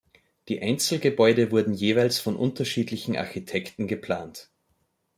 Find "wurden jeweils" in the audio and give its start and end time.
1.51-2.17